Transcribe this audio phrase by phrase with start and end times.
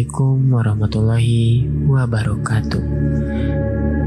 [0.00, 1.44] Assalamualaikum warahmatullahi
[1.84, 2.84] wabarakatuh.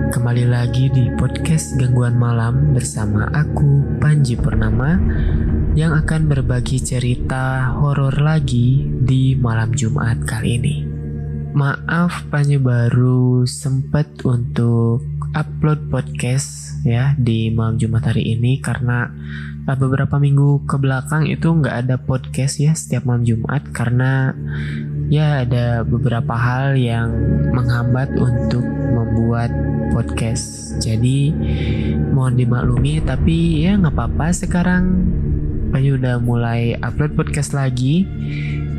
[0.09, 4.97] Kembali lagi di podcast Gangguan Malam bersama aku Panji Purnama
[5.77, 10.75] yang akan berbagi cerita horor lagi di malam Jumat kali ini.
[11.53, 15.05] Maaf Panji baru sempat untuk
[15.37, 19.13] upload podcast ya di malam Jumat hari ini karena
[19.69, 24.33] uh, beberapa minggu ke belakang itu nggak ada podcast ya setiap malam Jumat karena
[25.13, 27.13] ya ada beberapa hal yang
[27.53, 29.53] menghambat untuk membuat
[29.93, 30.73] podcast.
[30.81, 31.29] Jadi
[32.09, 35.05] mohon dimaklumi tapi ya nggak apa-apa sekarang
[35.73, 38.05] Banyu udah mulai upload podcast lagi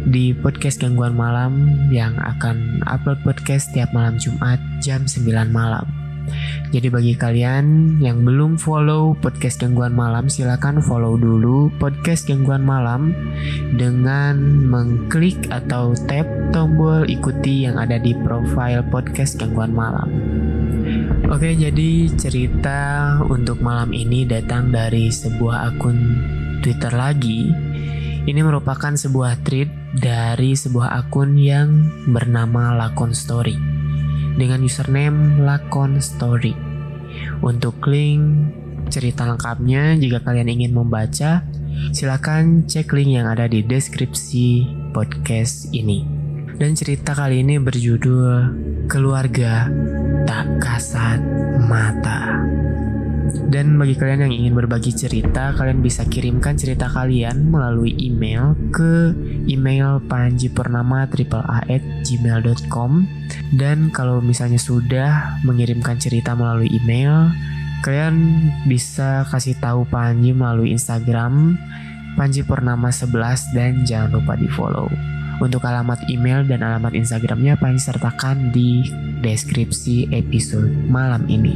[0.06, 6.03] di podcast gangguan malam yang akan upload podcast setiap malam Jumat jam 9 malam.
[6.74, 13.14] Jadi bagi kalian yang belum follow podcast Gangguan Malam, silakan follow dulu podcast Gangguan Malam
[13.78, 20.08] dengan mengklik atau tap tombol ikuti yang ada di profile podcast Gangguan Malam.
[21.30, 25.98] Oke, jadi cerita untuk malam ini datang dari sebuah akun
[26.60, 27.48] Twitter lagi.
[28.24, 29.68] Ini merupakan sebuah tweet
[30.00, 33.73] dari sebuah akun yang bernama Lakon Story
[34.34, 36.54] dengan username Lakon Story.
[37.40, 38.52] Untuk link
[38.92, 41.46] cerita lengkapnya jika kalian ingin membaca,
[41.94, 46.04] silakan cek link yang ada di deskripsi podcast ini.
[46.54, 48.30] Dan cerita kali ini berjudul
[48.86, 49.66] Keluarga
[50.22, 51.18] Tak Kasat
[51.66, 52.38] Mata.
[53.34, 59.10] Dan bagi kalian yang ingin berbagi cerita, kalian bisa kirimkan cerita kalian melalui email ke
[59.50, 61.10] email panjipurnama
[62.04, 62.92] gmail.com
[63.54, 67.30] dan kalau misalnya sudah mengirimkan cerita melalui email,
[67.86, 71.54] kalian bisa kasih tahu Panji melalui Instagram
[72.14, 74.86] Panji Purnama 11 dan jangan lupa di follow.
[75.44, 78.80] Untuk alamat email dan alamat Instagramnya Panji sertakan di
[79.20, 81.52] deskripsi episode malam ini.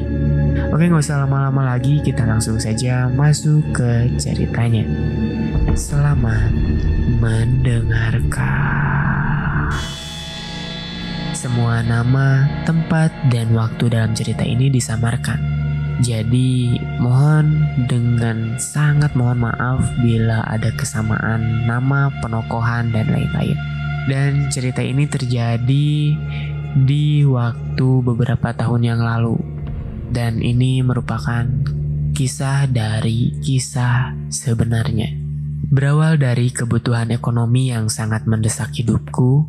[0.68, 4.84] Oke nggak usah lama-lama lagi kita langsung saja masuk ke ceritanya.
[5.72, 6.52] Selamat
[7.16, 9.72] mendengarkan.
[11.32, 15.40] Semua nama, tempat, dan waktu dalam cerita ini disamarkan.
[16.04, 23.77] Jadi mohon dengan sangat mohon maaf bila ada kesamaan nama, penokohan, dan lain-lain.
[24.08, 26.16] Dan cerita ini terjadi
[26.72, 29.36] di waktu beberapa tahun yang lalu.
[30.08, 31.44] Dan ini merupakan
[32.16, 35.12] kisah dari kisah sebenarnya.
[35.68, 39.44] Berawal dari kebutuhan ekonomi yang sangat mendesak hidupku,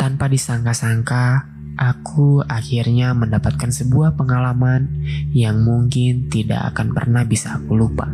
[0.00, 1.44] tanpa disangka-sangka,
[1.76, 5.04] aku akhirnya mendapatkan sebuah pengalaman
[5.36, 8.08] yang mungkin tidak akan pernah bisa aku lupa.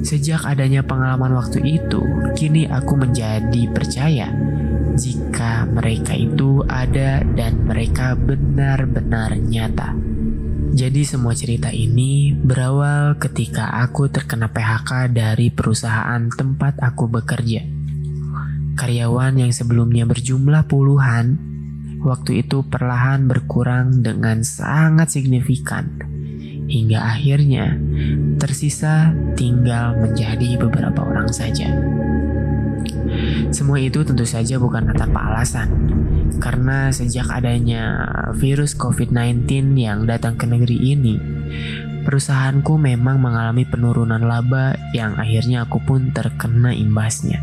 [0.00, 2.00] Sejak adanya pengalaman waktu itu,
[2.32, 4.32] kini aku menjadi percaya
[4.98, 9.94] jika mereka itu ada dan mereka benar-benar nyata.
[10.74, 17.62] Jadi semua cerita ini berawal ketika aku terkena PHK dari perusahaan tempat aku bekerja.
[18.78, 21.34] Karyawan yang sebelumnya berjumlah puluhan,
[22.02, 25.98] waktu itu perlahan berkurang dengan sangat signifikan.
[26.68, 27.74] Hingga akhirnya
[28.38, 31.74] tersisa tinggal menjadi beberapa orang saja.
[33.48, 35.68] Semua itu tentu saja bukan tanpa alasan.
[36.38, 41.16] Karena sejak adanya virus COVID-19 yang datang ke negeri ini,
[42.04, 47.40] perusahaanku memang mengalami penurunan laba yang akhirnya aku pun terkena imbasnya.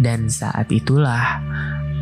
[0.00, 1.44] Dan saat itulah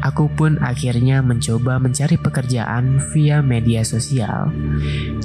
[0.03, 4.50] aku pun akhirnya mencoba mencari pekerjaan via media sosial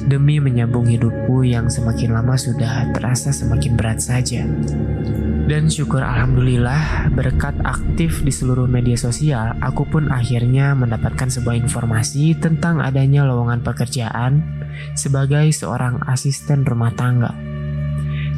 [0.09, 4.45] demi menyambung hidupku yang semakin lama sudah terasa semakin berat saja.
[5.43, 12.31] Dan syukur alhamdulillah berkat aktif di seluruh media sosial, aku pun akhirnya mendapatkan sebuah informasi
[12.39, 14.39] tentang adanya lowongan pekerjaan
[14.95, 17.35] sebagai seorang asisten rumah tangga.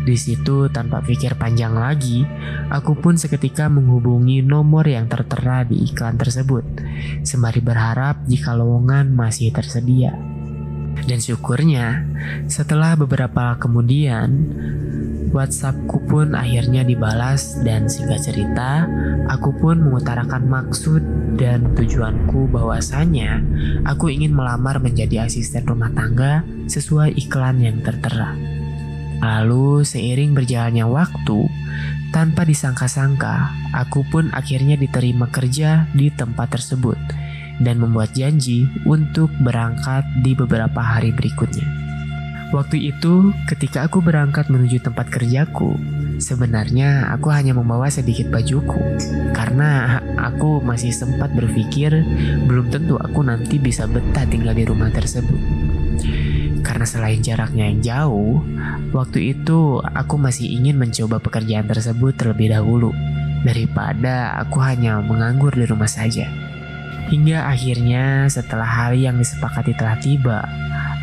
[0.06, 2.22] Di situ tanpa pikir panjang lagi,
[2.70, 6.62] aku pun seketika menghubungi nomor yang tertera di iklan tersebut,
[7.26, 10.14] sembari berharap jika lowongan masih tersedia.
[11.10, 12.06] Dan syukurnya,
[12.46, 14.30] setelah beberapa kemudian,
[15.36, 18.88] WhatsAppku pun akhirnya dibalas dan singkat cerita,
[19.28, 21.04] aku pun mengutarakan maksud
[21.36, 23.44] dan tujuanku bahwasanya
[23.84, 28.55] aku ingin melamar menjadi asisten rumah tangga sesuai iklan yang tertera.
[29.20, 31.48] Lalu seiring berjalannya waktu,
[32.16, 37.00] tanpa disangka-sangka, aku pun akhirnya diterima kerja di tempat tersebut
[37.60, 41.86] dan membuat janji untuk berangkat di beberapa hari berikutnya.
[42.54, 45.76] Waktu itu, ketika aku berangkat menuju tempat kerjaku,
[46.22, 48.80] sebenarnya aku hanya membawa sedikit bajuku
[49.36, 52.06] karena aku masih sempat berpikir
[52.48, 55.65] belum tentu aku nanti bisa betah tinggal di rumah tersebut.
[56.76, 58.44] Karena selain jaraknya yang jauh,
[58.92, 62.92] waktu itu aku masih ingin mencoba pekerjaan tersebut terlebih dahulu
[63.48, 66.28] daripada aku hanya menganggur di rumah saja.
[67.08, 70.44] Hingga akhirnya setelah hari yang disepakati telah tiba,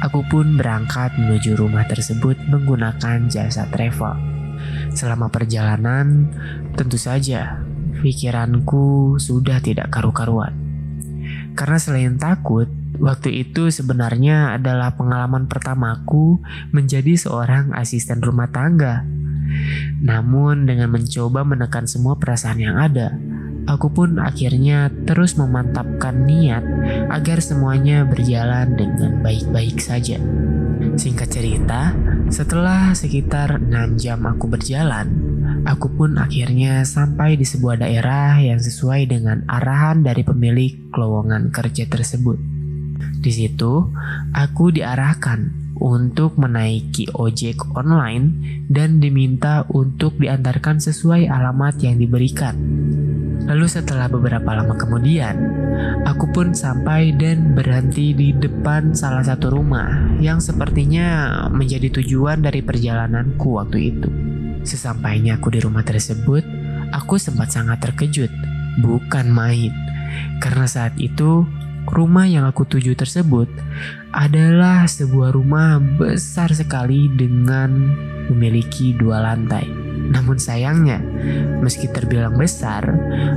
[0.05, 4.13] aku pun berangkat menuju rumah tersebut menggunakan jasa travel.
[4.93, 6.29] Selama perjalanan,
[6.77, 7.65] tentu saja
[8.05, 10.53] pikiranku sudah tidak karu-karuan.
[11.57, 12.69] Karena selain takut,
[13.03, 16.39] waktu itu sebenarnya adalah pengalaman pertamaku
[16.71, 19.03] menjadi seorang asisten rumah tangga.
[20.01, 23.13] Namun dengan mencoba menekan semua perasaan yang ada,
[23.67, 26.63] aku pun akhirnya terus memantapkan niat
[27.11, 30.17] agar semuanya berjalan dengan baik-baik saja.
[30.99, 31.95] Singkat cerita,
[32.27, 35.07] setelah sekitar 6 jam aku berjalan,
[35.63, 41.87] aku pun akhirnya sampai di sebuah daerah yang sesuai dengan arahan dari pemilik lowongan kerja
[41.87, 42.52] tersebut.
[43.23, 43.91] Di situ,
[44.35, 48.39] aku diarahkan untuk menaiki ojek online
[48.71, 52.55] dan diminta untuk diantarkan sesuai alamat yang diberikan.
[53.43, 55.35] Lalu setelah beberapa lama kemudian,
[56.07, 62.63] aku pun sampai dan berhenti di depan salah satu rumah yang sepertinya menjadi tujuan dari
[62.63, 64.09] perjalananku waktu itu.
[64.63, 66.47] Sesampainya aku di rumah tersebut,
[66.95, 68.31] aku sempat sangat terkejut,
[68.79, 69.75] bukan main.
[70.39, 71.43] Karena saat itu
[71.93, 73.53] Rumah yang aku tuju tersebut
[74.17, 77.69] adalah sebuah rumah besar sekali dengan
[78.33, 79.69] memiliki dua lantai.
[80.09, 81.05] Namun sayangnya,
[81.61, 82.89] meski terbilang besar,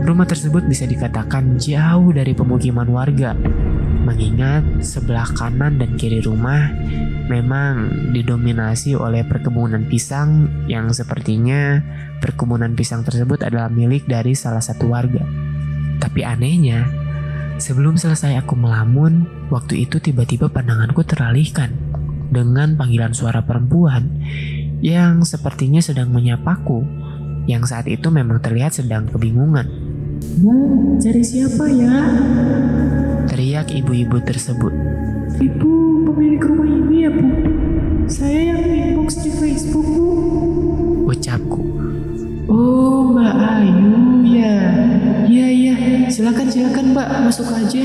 [0.08, 3.36] rumah tersebut bisa dikatakan jauh dari pemukiman warga.
[4.08, 6.72] Mengingat sebelah kanan dan kiri rumah
[7.28, 11.84] memang didominasi oleh perkebunan pisang yang sepertinya
[12.24, 15.28] perkebunan pisang tersebut adalah milik dari salah satu warga.
[16.00, 17.05] Tapi anehnya,
[17.56, 21.72] Sebelum selesai aku melamun, waktu itu tiba-tiba pandanganku teralihkan
[22.28, 24.12] dengan panggilan suara perempuan
[24.84, 26.84] yang sepertinya sedang menyapaku,
[27.48, 29.72] yang saat itu memang terlihat sedang kebingungan.
[30.44, 31.96] Mbak, cari siapa ya?
[33.32, 34.74] Teriak ibu-ibu tersebut.
[35.40, 35.72] Ibu
[36.12, 37.26] pemilik rumah ini ya, Bu?
[38.12, 40.08] Saya yang inbox di Facebook, Bu.
[41.08, 41.64] Ucapku.
[42.52, 42.95] Oh,
[46.16, 47.84] Silakan, silakan Mbak, masuk aja.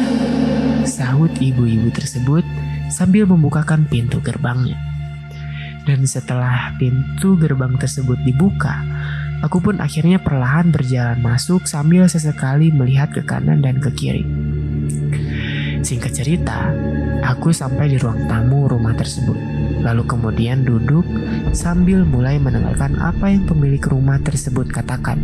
[0.86, 2.46] Sahut ibu-ibu tersebut
[2.86, 4.78] sambil membukakan pintu gerbangnya.
[5.82, 8.86] Dan setelah pintu gerbang tersebut dibuka,
[9.42, 14.22] aku pun akhirnya perlahan berjalan masuk sambil sesekali melihat ke kanan dan ke kiri.
[15.82, 16.70] Singkat cerita,
[17.26, 19.34] aku sampai di ruang tamu rumah tersebut.
[19.82, 21.02] Lalu kemudian duduk
[21.50, 25.18] sambil mulai mendengarkan apa yang pemilik rumah tersebut katakan.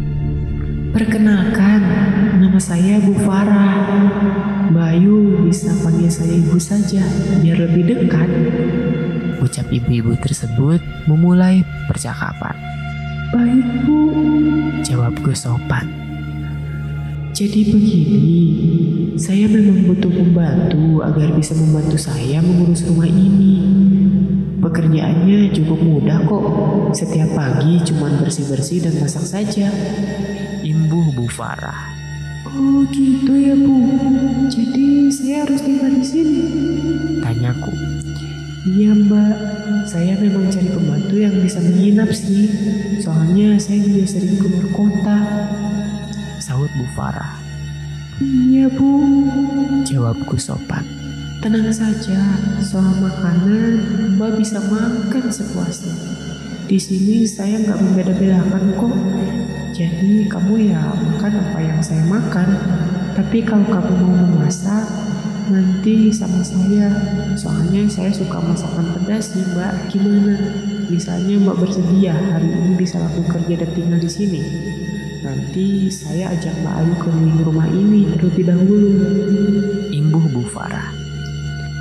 [0.96, 1.84] Perkenalkan,
[2.40, 3.84] nama saya Bu Farah.
[4.72, 7.04] Bayu bisa panggil saya ibu saja,
[7.44, 8.24] biar lebih dekat.
[9.44, 12.56] Ucap ibu-ibu tersebut memulai percakapan.
[13.28, 14.00] Baik Bu,
[14.88, 15.84] Jawabku sopan.
[17.36, 18.40] jadi begini.
[19.20, 23.60] Saya memang butuh pembantu agar bisa membantu saya mengurus rumah ini.
[24.66, 26.44] Pekerjaannya cukup mudah kok.
[26.90, 29.70] Setiap pagi cuma bersih-bersih dan masak saja.
[30.66, 31.94] Imbuh Bu Farah.
[32.50, 33.78] Oh gitu ya Bu.
[34.50, 36.42] Jadi saya harus tinggal di sini.
[37.22, 37.70] Tanyaku.
[38.66, 39.36] Iya mbak,
[39.86, 42.50] saya memang cari pembantu yang bisa menginap sih.
[42.98, 45.46] Soalnya saya juga sering keluar kota.
[46.42, 47.38] Sahut Bu Farah.
[48.18, 48.90] Iya bu,
[49.86, 50.95] Jawabku sopan.
[51.40, 52.20] Tenang saja.
[52.62, 53.72] Soal makanan,
[54.16, 55.96] mbak bisa makan sepuasnya.
[56.66, 58.96] Di sini saya nggak membeda-bedakan kok.
[59.76, 62.48] Jadi kamu ya makan apa yang saya makan.
[63.12, 64.88] Tapi kalau kamu mau memasak,
[65.52, 66.90] nanti sama saya.
[67.36, 69.72] Soalnya saya suka masakan pedas nih mbak.
[69.92, 70.34] Gimana?
[70.88, 74.42] Misalnya mbak bersedia hari ini bisa langsung kerja dan tinggal di sini.
[75.26, 78.94] Nanti saya ajak Mbak Ayu keliling rumah ini terlebih dahulu.
[79.90, 81.05] Imbuh Bu Farah.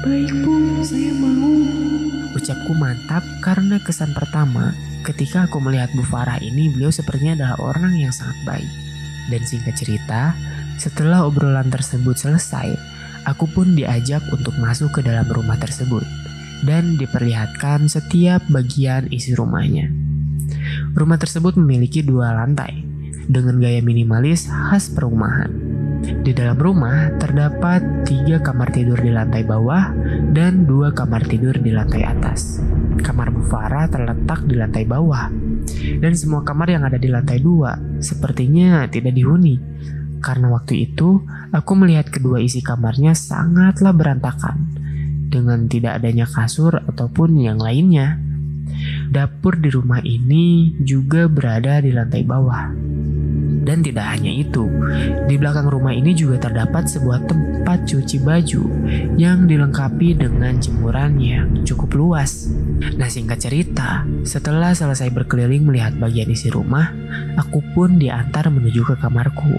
[0.05, 1.65] Baik Bu, saya mau.
[2.37, 4.69] Ucapku mantap karena kesan pertama
[5.01, 8.69] ketika aku melihat Bu Farah ini beliau sepertinya adalah orang yang sangat baik.
[9.33, 10.37] Dan singkat cerita,
[10.77, 12.77] setelah obrolan tersebut selesai,
[13.25, 16.05] aku pun diajak untuk masuk ke dalam rumah tersebut
[16.61, 19.89] dan diperlihatkan setiap bagian isi rumahnya.
[20.93, 22.77] Rumah tersebut memiliki dua lantai
[23.25, 25.64] dengan gaya minimalis khas perumahan.
[26.05, 29.89] Di dalam rumah terdapat tiga kamar tidur di lantai bawah
[30.29, 32.61] dan dua kamar tidur di lantai atas.
[32.95, 35.29] kamar Bu Farah terletak di lantai bawah.
[36.01, 39.61] Dan semua kamar yang ada di lantai dua sepertinya tidak dihuni.
[40.23, 41.21] Karena waktu itu
[41.53, 44.73] aku melihat kedua isi kamarnya sangatlah berantakan.
[45.29, 48.17] Dengan tidak adanya kasur ataupun yang lainnya.
[49.11, 52.94] Dapur di rumah ini juga berada di lantai bawah.
[53.65, 54.69] Dan tidak hanya itu,
[55.25, 58.63] di belakang rumah ini juga terdapat sebuah tempat cuci baju
[59.17, 62.45] yang dilengkapi dengan jemuran yang cukup luas.
[62.93, 66.93] Nah singkat cerita, setelah selesai berkeliling melihat bagian isi rumah,
[67.41, 69.57] aku pun diantar menuju ke kamarku.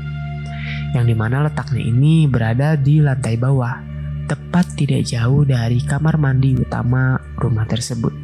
[0.94, 3.82] Yang di mana letaknya ini berada di lantai bawah,
[4.30, 8.14] tepat tidak jauh dari kamar mandi utama rumah tersebut.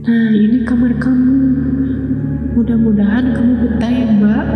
[0.00, 1.36] Nah ini kamar kamu.
[2.56, 4.46] Mudah-mudahan kamu betah ya mbak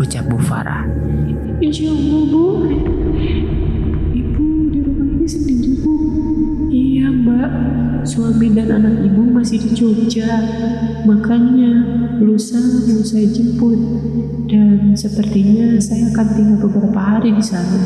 [0.00, 0.88] ucap Bu Farah.
[1.60, 2.44] Insya Allah Bu,
[4.16, 5.94] Ibu di rumah ini sendiri Bu.
[6.72, 7.50] Iya Mbak,
[8.08, 10.40] suami dan anak Ibu masih di Jogja.
[11.04, 11.84] Makanya
[12.24, 12.56] lusa
[12.88, 13.76] mau saya jemput.
[14.48, 17.84] Dan sepertinya saya akan tinggal beberapa hari di sana.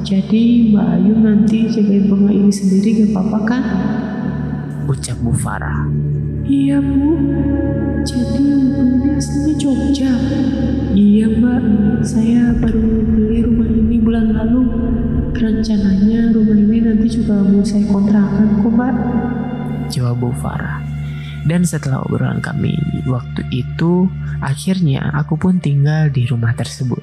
[0.00, 3.62] Jadi Mbak Ayu nanti jagain rumah ini sendiri gak apa-apa kan?
[4.88, 5.84] Ucap Bu Farah.
[6.42, 7.14] Iya Bu,
[8.02, 10.10] jadi ibu aslinya Jogja.
[10.90, 11.62] Iya mbak,
[12.02, 14.66] saya baru beli rumah ini bulan lalu.
[15.38, 18.96] Rencananya rumah ini nanti juga mau saya kontrakan kok mbak.
[19.94, 20.82] Jawab Bu Farah.
[21.46, 22.74] Dan setelah obrolan kami
[23.06, 24.10] waktu itu,
[24.42, 27.02] akhirnya aku pun tinggal di rumah tersebut.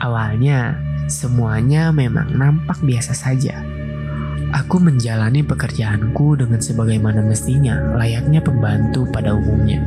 [0.00, 0.80] Awalnya,
[1.12, 3.81] semuanya memang nampak biasa saja.
[4.52, 9.80] Aku menjalani pekerjaanku dengan sebagaimana mestinya, layaknya pembantu pada umumnya.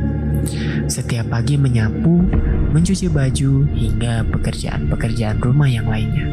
[0.90, 2.26] Setiap pagi menyapu,
[2.74, 6.26] mencuci baju, hingga pekerjaan-pekerjaan rumah yang lainnya.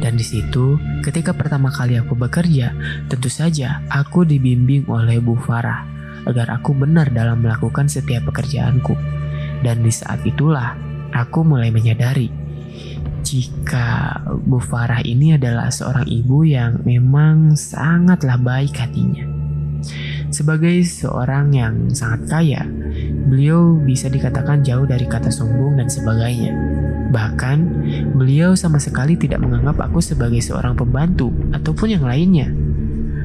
[0.00, 2.72] Dan di situ, ketika pertama kali aku bekerja,
[3.12, 5.84] tentu saja aku dibimbing oleh Bu Farah
[6.24, 8.96] agar aku benar dalam melakukan setiap pekerjaanku.
[9.60, 10.72] Dan di saat itulah,
[11.12, 12.45] aku mulai menyadari
[13.26, 19.26] jika Bu Farah ini adalah seorang ibu yang memang sangatlah baik hatinya.
[20.30, 22.62] Sebagai seorang yang sangat kaya,
[23.26, 26.54] beliau bisa dikatakan jauh dari kata sombong dan sebagainya.
[27.10, 27.58] Bahkan,
[28.14, 32.50] beliau sama sekali tidak menganggap aku sebagai seorang pembantu ataupun yang lainnya.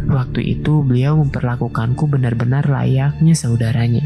[0.10, 4.06] Waktu itu beliau memperlakukanku benar-benar layaknya saudaranya.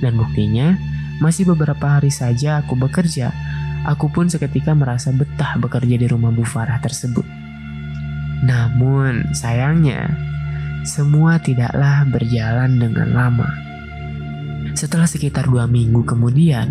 [0.00, 0.76] Dan buktinya,
[1.22, 3.32] masih beberapa hari saja aku bekerja,
[3.84, 7.24] aku pun seketika merasa betah bekerja di rumah Bu Farah tersebut.
[8.44, 10.12] Namun, sayangnya,
[10.84, 13.48] semua tidaklah berjalan dengan lama.
[14.76, 16.68] Setelah sekitar dua minggu kemudian,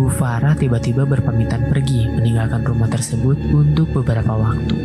[0.00, 4.76] Bu Farah tiba-tiba berpamitan pergi meninggalkan rumah tersebut untuk beberapa waktu.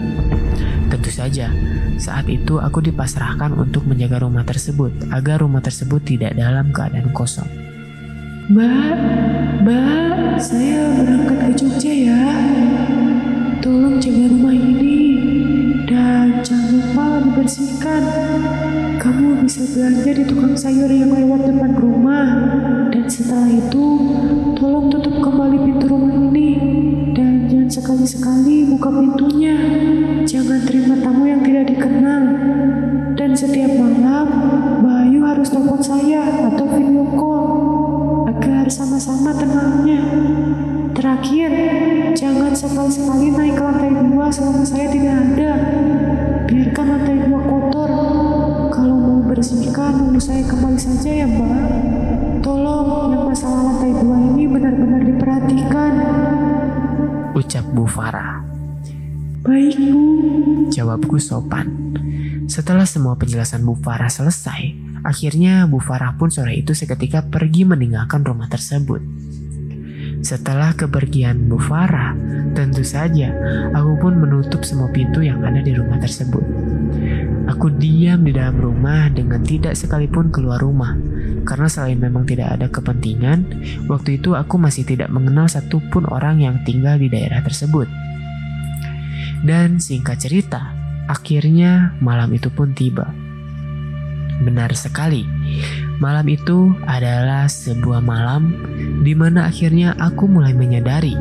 [0.92, 1.48] Tentu saja,
[1.96, 7.65] saat itu aku dipasrahkan untuk menjaga rumah tersebut agar rumah tersebut tidak dalam keadaan kosong.
[8.46, 8.98] Mbak,
[9.66, 12.30] Mbak, saya berangkat ke Jogja ya.
[13.58, 15.02] Tolong jaga rumah ini
[15.90, 18.04] dan jangan lupa dibersihkan.
[19.02, 22.28] Kamu bisa belanja di tukang sayur yang lewat depan rumah.
[22.94, 24.14] Dan setelah itu,
[24.54, 26.50] tolong tutup kembali pintu rumah ini.
[27.18, 29.58] Dan jangan sekali-sekali buka pintunya.
[30.22, 32.24] Jangan terima tamu yang tidak dikenal.
[33.18, 34.30] Dan setiap malam,
[34.86, 37.35] Bayu harus telepon saya atau video call
[38.96, 40.00] sama-sama tenangnya.
[40.96, 41.52] Terakhir,
[42.16, 45.52] jangan sekali-sekali naik ke lantai dua selama saya tidak ada.
[46.48, 47.92] Biarkan lantai dua kotor.
[48.72, 51.60] Kalau mau bersihkan, nunggu saya kembali saja ya, Mbak.
[52.40, 55.94] Tolong, yang masalah lantai dua ini benar-benar diperhatikan.
[57.36, 58.48] Ucap Bu Farah.
[59.44, 60.04] Baik, Bu.
[60.72, 62.00] Jawabku sopan.
[62.48, 68.26] Setelah semua penjelasan Bu Farah selesai, akhirnya Bu Farah pun sore itu seketika pergi meninggalkan
[68.26, 69.00] rumah tersebut.
[70.26, 72.18] Setelah kepergian Bu Farah,
[72.58, 73.30] tentu saja
[73.78, 76.42] aku pun menutup semua pintu yang ada di rumah tersebut.
[77.46, 80.98] Aku diam di dalam rumah dengan tidak sekalipun keluar rumah.
[81.46, 83.46] Karena selain memang tidak ada kepentingan,
[83.86, 87.86] waktu itu aku masih tidak mengenal satupun orang yang tinggal di daerah tersebut.
[89.46, 90.74] Dan singkat cerita,
[91.06, 93.25] akhirnya malam itu pun tiba.
[94.36, 95.24] Benar sekali,
[96.04, 98.52] malam itu adalah sebuah malam
[99.00, 101.16] di mana akhirnya aku mulai menyadari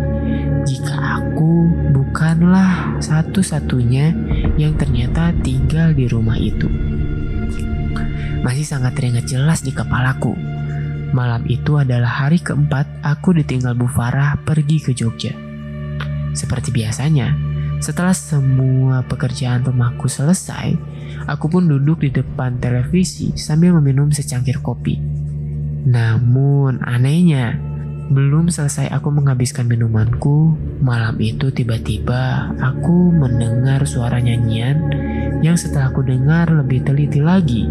[0.65, 4.11] jika aku bukanlah satu-satunya
[4.59, 6.67] yang ternyata tinggal di rumah itu.
[8.43, 10.35] Masih sangat teringat jelas di kepalaku.
[11.15, 15.33] Malam itu adalah hari keempat aku ditinggal Bu Farah pergi ke Jogja.
[16.35, 17.55] Seperti biasanya,
[17.85, 20.73] Setelah semua pekerjaan rumahku selesai,
[21.25, 24.99] aku pun duduk di depan televisi sambil meminum secangkir kopi.
[25.85, 27.61] Namun anehnya,
[28.05, 30.53] belum selesai aku menghabiskan minumanku,
[30.85, 34.77] malam itu tiba-tiba aku mendengar suara nyanyian
[35.41, 37.65] yang setelah aku dengar lebih teliti lagi.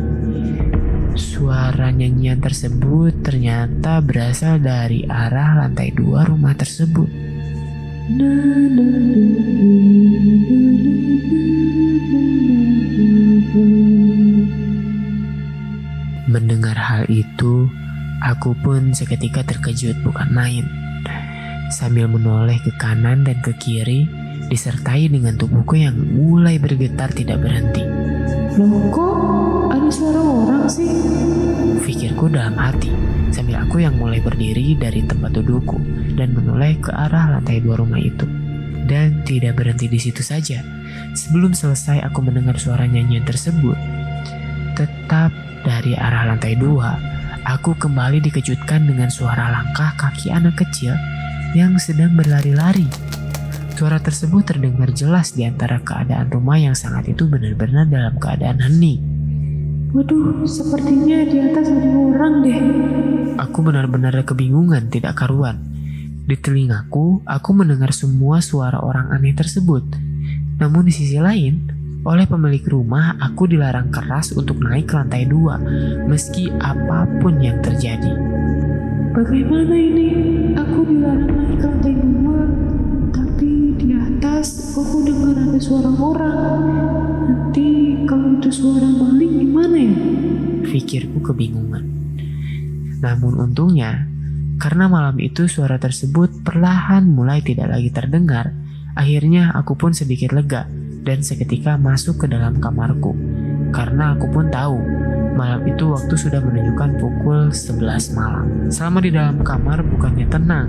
[1.13, 7.09] Suara nyanyian tersebut ternyata berasal dari arah lantai dua rumah tersebut.
[16.23, 17.67] Mendengar hal itu,
[18.23, 20.65] aku pun seketika terkejut bukan main.
[21.67, 24.07] Sambil menoleh ke kanan dan ke kiri,
[24.47, 27.83] disertai dengan tubuhku yang mulai bergetar tidak berhenti.
[28.55, 29.17] Loh kok
[29.75, 30.87] ada suara orang sih?
[31.83, 32.87] Pikirku dalam hati,
[33.35, 35.75] sambil aku yang mulai berdiri dari tempat dudukku
[36.15, 38.23] dan menoleh ke arah lantai dua rumah itu.
[38.87, 40.63] Dan tidak berhenti di situ saja.
[41.15, 43.75] Sebelum selesai aku mendengar suara nyanyian tersebut.
[44.75, 45.31] Tetap
[45.63, 46.99] dari arah lantai dua,
[47.47, 50.91] aku kembali dikejutkan dengan suara langkah kaki anak kecil
[51.55, 52.85] yang sedang berlari-lari.
[53.73, 59.01] Suara tersebut terdengar jelas di antara keadaan rumah yang sangat itu benar-benar dalam keadaan hening.
[59.97, 62.59] Waduh, sepertinya di atas ada orang deh.
[63.41, 65.57] Aku benar-benar kebingungan tidak karuan.
[66.23, 69.83] Di telingaku, aku mendengar semua suara orang aneh tersebut.
[70.61, 71.72] Namun di sisi lain,
[72.03, 75.55] oleh pemilik rumah, aku dilarang keras untuk naik ke lantai dua,
[76.03, 78.11] meski apa pun yang terjadi.
[79.15, 80.09] Bagaimana ini?
[80.51, 82.39] Aku dilarang naik ke lantai dua,
[83.15, 86.61] tapi di atas aku dengar ada suara orang.
[87.23, 87.67] Nanti
[88.03, 89.95] kalau itu suara maling gimana ya?
[90.67, 91.87] Pikirku kebingungan.
[92.99, 94.11] Namun untungnya,
[94.59, 98.51] karena malam itu suara tersebut perlahan mulai tidak lagi terdengar,
[98.91, 103.13] akhirnya aku pun sedikit lega dan seketika masuk ke dalam kamarku.
[103.75, 104.79] Karena aku pun tahu
[105.33, 108.45] malam itu waktu sudah menunjukkan pukul 11 malam.
[108.71, 110.67] Selama di dalam kamar bukannya tenang,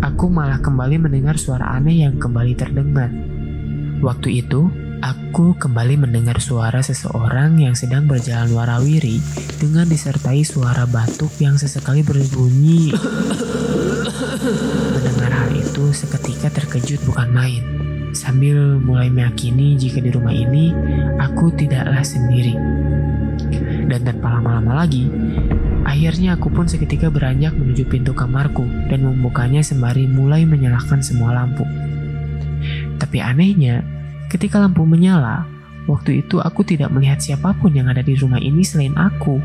[0.00, 3.10] aku malah kembali mendengar suara aneh yang kembali terdengar.
[4.04, 4.68] Waktu itu,
[5.04, 9.20] Aku kembali mendengar suara seseorang yang sedang berjalan warawiri
[9.60, 12.96] dengan disertai suara batuk yang sesekali berbunyi.
[14.96, 17.83] Mendengar hal itu seketika terkejut bukan main.
[18.14, 20.70] Sambil mulai meyakini jika di rumah ini
[21.18, 22.54] aku tidaklah sendiri.
[23.90, 25.10] Dan tanpa lama-lama lagi,
[25.84, 31.66] akhirnya aku pun seketika beranjak menuju pintu kamarku dan membukanya sembari mulai menyalakan semua lampu.
[32.96, 33.84] Tapi anehnya,
[34.34, 35.46] Ketika lampu menyala,
[35.86, 39.38] waktu itu aku tidak melihat siapa pun yang ada di rumah ini selain aku.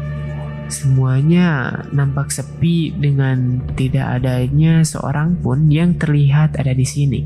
[0.66, 7.22] Semuanya nampak sepi dengan tidak adanya seorang pun yang terlihat ada di sini.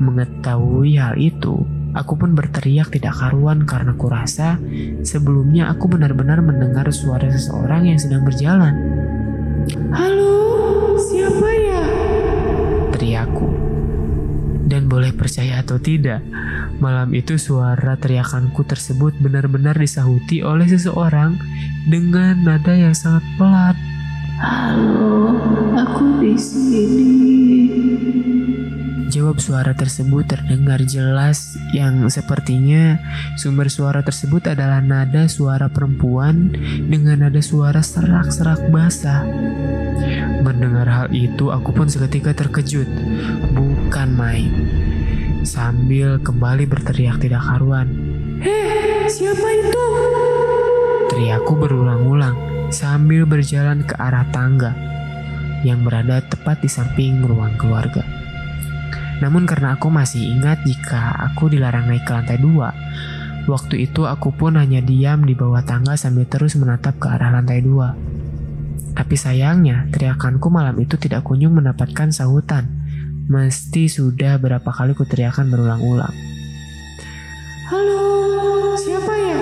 [0.00, 1.60] Mengetahui hal itu,
[1.92, 4.56] aku pun berteriak tidak karuan karena kurasa
[5.04, 8.72] sebelumnya aku benar-benar mendengar suara seseorang yang sedang berjalan.
[9.92, 11.84] Halo, siapa ya?
[12.96, 13.48] Teriakku.
[14.64, 16.24] Dan boleh percaya atau tidak,
[16.80, 21.36] malam itu suara teriakanku tersebut benar-benar disahuti oleh seseorang
[21.92, 23.76] dengan nada yang sangat pelan.
[24.40, 25.36] Halo,
[25.76, 28.29] aku di sini.
[29.10, 32.94] Jawab suara tersebut terdengar jelas yang sepertinya
[33.34, 36.54] sumber suara tersebut adalah nada suara perempuan
[36.86, 39.26] dengan nada suara serak-serak basah.
[40.46, 42.86] Mendengar hal itu aku pun seketika terkejut,
[43.50, 44.52] bukan main.
[45.42, 47.90] Sambil kembali berteriak tidak karuan.
[48.38, 49.86] Hei, siapa itu?
[51.10, 52.38] Teriakku berulang-ulang
[52.70, 54.70] sambil berjalan ke arah tangga
[55.66, 58.06] yang berada tepat di samping ruang keluarga.
[59.20, 62.72] Namun karena aku masih ingat jika aku dilarang naik ke lantai dua,
[63.44, 67.60] waktu itu aku pun hanya diam di bawah tangga sambil terus menatap ke arah lantai
[67.60, 67.92] dua.
[68.96, 72.66] Tapi sayangnya, teriakanku malam itu tidak kunjung mendapatkan sahutan.
[73.30, 76.10] Mesti sudah berapa kali ku teriakan berulang-ulang.
[77.70, 78.02] Halo,
[78.74, 79.40] siapa ya?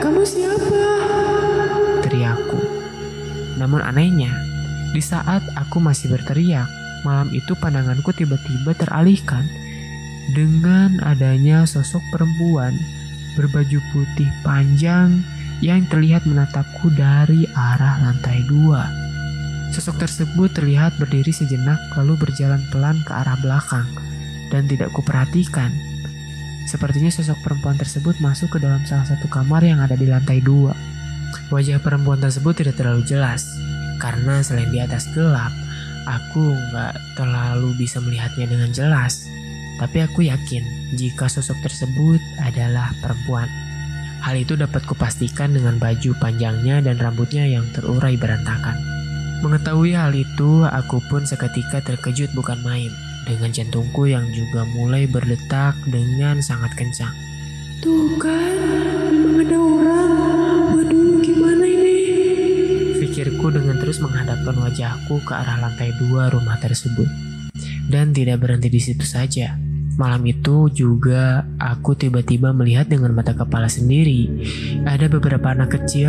[0.00, 0.80] Kamu siapa?
[2.00, 2.60] Teriakku.
[3.60, 4.32] Namun anehnya,
[4.96, 9.48] di saat aku masih berteriak, Malam itu pandanganku tiba-tiba teralihkan
[10.36, 12.76] dengan adanya sosok perempuan
[13.34, 15.22] berbaju putih panjang
[15.60, 18.88] yang terlihat menatapku dari arah lantai dua.
[19.70, 23.86] Sosok tersebut terlihat berdiri sejenak lalu berjalan pelan ke arah belakang
[24.50, 25.70] dan tidak kuperhatikan.
[26.66, 30.74] Sepertinya sosok perempuan tersebut masuk ke dalam salah satu kamar yang ada di lantai dua.
[31.54, 33.46] Wajah perempuan tersebut tidak terlalu jelas
[34.02, 35.54] karena selain di atas gelap,
[36.08, 39.26] aku nggak terlalu bisa melihatnya dengan jelas.
[39.80, 43.48] Tapi aku yakin jika sosok tersebut adalah perempuan.
[44.20, 48.76] Hal itu dapat kupastikan dengan baju panjangnya dan rambutnya yang terurai berantakan.
[49.40, 52.92] Mengetahui hal itu, aku pun seketika terkejut bukan main
[53.24, 57.16] dengan jantungku yang juga mulai berdetak dengan sangat kencang.
[57.80, 58.79] Tuh kan,
[63.90, 67.10] terus menghadapkan wajahku ke arah lantai dua rumah tersebut.
[67.90, 69.58] Dan tidak berhenti di situ saja.
[69.98, 74.30] Malam itu juga aku tiba-tiba melihat dengan mata kepala sendiri
[74.86, 76.06] ada beberapa anak kecil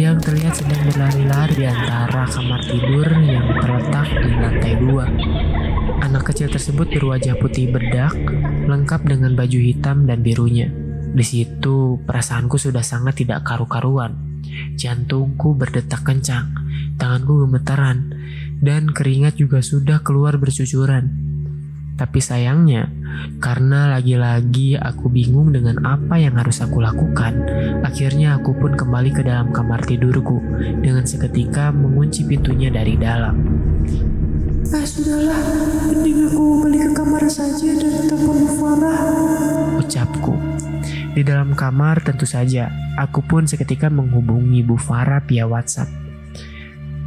[0.00, 5.04] yang terlihat sedang berlari-lari di antara kamar tidur yang terletak di lantai dua.
[6.00, 8.16] Anak kecil tersebut berwajah putih bedak,
[8.64, 10.72] lengkap dengan baju hitam dan birunya.
[11.12, 14.27] Di situ perasaanku sudah sangat tidak karu-karuan.
[14.78, 16.52] Jantungku berdetak kencang,
[16.96, 18.14] tanganku gemetaran,
[18.58, 21.28] dan keringat juga sudah keluar bercucuran.
[21.98, 22.86] Tapi sayangnya,
[23.42, 27.42] karena lagi-lagi aku bingung dengan apa yang harus aku lakukan,
[27.82, 30.38] akhirnya aku pun kembali ke dalam kamar tidurku
[30.78, 33.34] dengan seketika mengunci pintunya dari dalam.
[34.70, 35.42] Ah sudahlah,
[35.90, 39.02] mending aku balik ke kamar saja dan telepon Farah.
[39.82, 40.47] Ucapku.
[41.18, 45.90] Di dalam kamar tentu saja, aku pun seketika menghubungi Bu Farah via WhatsApp.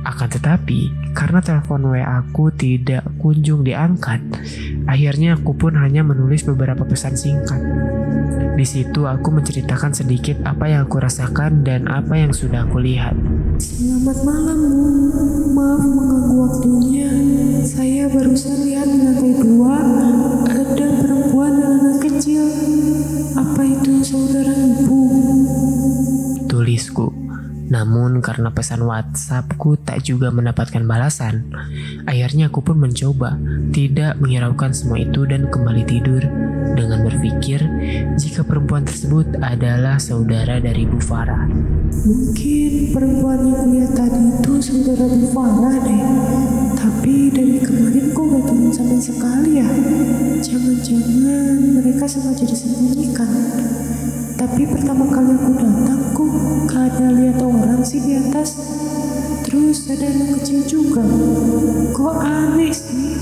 [0.04, 4.20] Akan tetapi, karena telepon WA aku tidak kunjung diangkat,
[4.84, 7.64] akhirnya aku pun hanya menulis beberapa pesan singkat.
[8.60, 13.16] Di situ aku menceritakan sedikit apa yang aku rasakan dan apa yang sudah aku lihat.
[13.64, 14.88] Selamat malam, Bu.
[15.56, 17.12] Maaf mengganggu waktunya.
[17.64, 20.01] Saya barusan lihat lantai dua
[27.82, 31.50] Namun karena pesan WhatsAppku tak juga mendapatkan balasan,
[32.06, 33.42] akhirnya aku pun mencoba
[33.74, 36.22] tidak menghiraukan semua itu dan kembali tidur
[36.78, 37.58] dengan berpikir
[38.22, 41.50] jika perempuan tersebut adalah saudara dari Bu Farah.
[42.06, 46.02] Mungkin perempuan yang kulihat tadi itu saudara Bu Farah deh.
[46.78, 49.70] Tapi dari kemarin kok gak temen sama sekali ya?
[50.38, 53.30] Jangan-jangan mereka sengaja disembunyikan.
[54.42, 56.34] Tapi pertama kali aku datang kok
[56.66, 58.58] gak lihat orang sih di atas.
[59.46, 61.06] Terus ada anak kecil juga.
[61.94, 63.14] Kok aneh sih?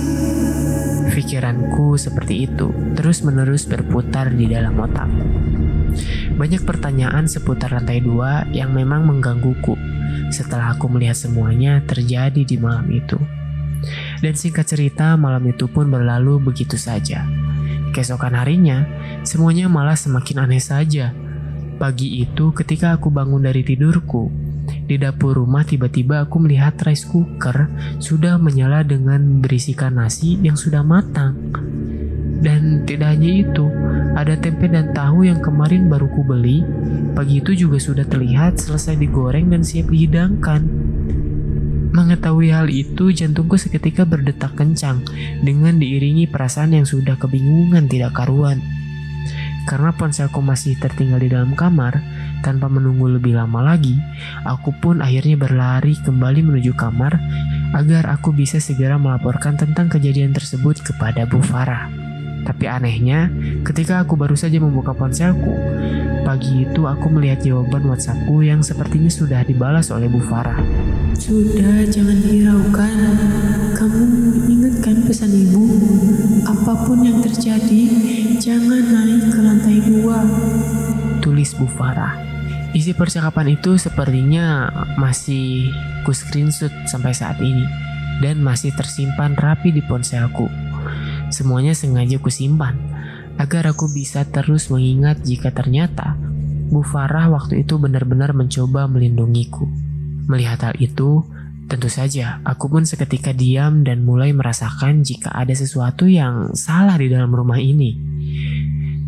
[1.12, 5.27] Pikiranku seperti itu terus-menerus berputar di dalam otakku.
[6.39, 9.75] Banyak pertanyaan seputar lantai dua yang memang menggangguku
[10.32, 13.19] setelah aku melihat semuanya terjadi di malam itu.
[14.23, 17.27] Dan singkat cerita, malam itu pun berlalu begitu saja.
[17.89, 18.86] Keesokan harinya,
[19.25, 21.12] semuanya malah semakin aneh saja.
[21.80, 24.30] Pagi itu ketika aku bangun dari tidurku,
[24.86, 30.86] di dapur rumah tiba-tiba aku melihat rice cooker sudah menyala dengan berisikan nasi yang sudah
[30.86, 31.34] matang.
[32.39, 33.67] Dan tidak hanya itu,
[34.15, 36.63] ada tempe dan tahu yang kemarin baru kubeli,
[37.12, 40.88] pagi itu juga sudah terlihat selesai digoreng dan siap dihidangkan.
[41.89, 45.02] Mengetahui hal itu, jantungku seketika berdetak kencang
[45.41, 48.62] dengan diiringi perasaan yang sudah kebingungan tidak karuan.
[49.65, 52.02] Karena ponselku masih tertinggal di dalam kamar,
[52.41, 53.97] tanpa menunggu lebih lama lagi,
[54.45, 57.19] aku pun akhirnya berlari kembali menuju kamar
[57.78, 62.08] agar aku bisa segera melaporkan tentang kejadian tersebut kepada Bu Farah.
[62.49, 63.29] Tapi anehnya,
[63.62, 65.53] ketika aku baru saja membuka ponselku,
[66.25, 70.57] pagi itu aku melihat jawaban WhatsAppku yang sepertinya sudah dibalas oleh Bu Farah.
[71.13, 72.97] Sudah, jangan dihiraukan.
[73.77, 74.01] Kamu
[74.49, 75.62] ingatkan pesan ibu.
[76.49, 77.81] Apa pun yang terjadi,
[78.41, 80.25] jangan naik ke lantai dua.
[81.21, 82.17] Tulis Bu Farah.
[82.73, 85.69] Isi percakapan itu sepertinya masih
[86.01, 87.69] ku screenshot sampai saat ini
[88.25, 90.49] dan masih tersimpan rapi di ponselku.
[91.29, 92.75] Semuanya sengaja kusimpan
[93.39, 96.19] agar aku bisa terus mengingat jika ternyata
[96.69, 99.65] Bu Farah waktu itu benar-benar mencoba melindungiku.
[100.29, 101.25] Melihat hal itu,
[101.65, 107.09] tentu saja aku pun seketika diam dan mulai merasakan jika ada sesuatu yang salah di
[107.09, 107.97] dalam rumah ini.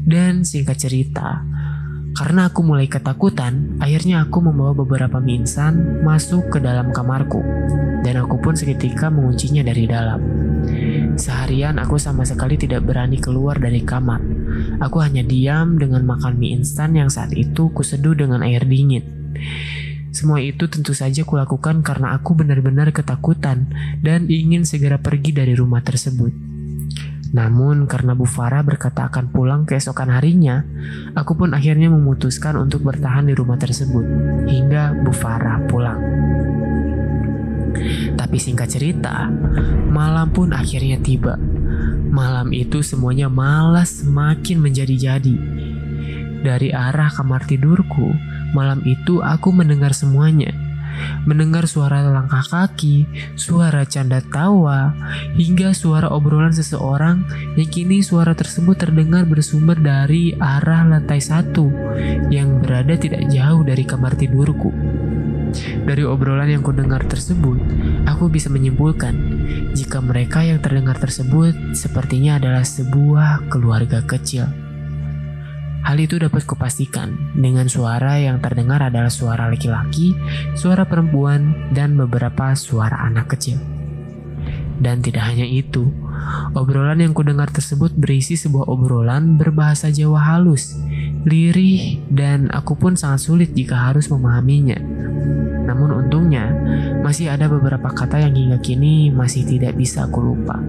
[0.01, 1.45] Dan singkat cerita,
[2.17, 7.45] karena aku mulai ketakutan, akhirnya aku membawa beberapa mie instan masuk ke dalam kamarku.
[8.01, 10.50] Dan aku pun seketika menguncinya dari dalam.
[11.15, 14.21] Seharian aku sama sekali tidak berani keluar dari kamar.
[14.79, 19.03] Aku hanya diam dengan makan mie instan yang saat itu kuseduh dengan air dingin.
[20.11, 23.71] Semua itu tentu saja kulakukan karena aku benar-benar ketakutan
[24.03, 26.51] dan ingin segera pergi dari rumah tersebut.
[27.31, 30.67] Namun karena Bu Farah berkata akan pulang keesokan harinya,
[31.15, 34.03] aku pun akhirnya memutuskan untuk bertahan di rumah tersebut
[34.51, 35.99] hingga Bu Farah pulang.
[38.31, 39.27] Tapi singkat cerita,
[39.91, 41.35] malam pun akhirnya tiba.
[42.15, 45.35] Malam itu semuanya malas semakin menjadi-jadi.
[46.39, 48.15] Dari arah kamar tidurku,
[48.55, 50.47] malam itu aku mendengar semuanya.
[51.27, 53.03] Mendengar suara langkah kaki,
[53.35, 54.95] suara canda tawa,
[55.35, 57.27] hingga suara obrolan seseorang
[57.59, 61.67] yang kini suara tersebut terdengar bersumber dari arah lantai satu
[62.31, 64.71] yang berada tidak jauh dari kamar tidurku.
[65.85, 67.59] Dari obrolan yang kudengar tersebut,
[68.07, 69.13] aku bisa menyimpulkan
[69.75, 74.47] jika mereka yang terdengar tersebut sepertinya adalah sebuah keluarga kecil.
[75.81, 80.13] Hal itu dapat kupastikan dengan suara yang terdengar adalah suara laki-laki,
[80.53, 83.57] suara perempuan, dan beberapa suara anak kecil.
[84.81, 85.89] Dan tidak hanya itu,
[86.53, 90.77] obrolan yang kudengar tersebut berisi sebuah obrolan berbahasa Jawa halus,
[91.25, 94.77] lirih, dan aku pun sangat sulit jika harus memahaminya.
[95.71, 96.51] Namun untungnya,
[96.99, 100.59] masih ada beberapa kata yang hingga kini masih tidak bisa aku lupa.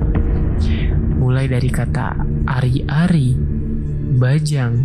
[1.18, 3.34] Mulai dari kata ari-ari,
[4.22, 4.78] bajang,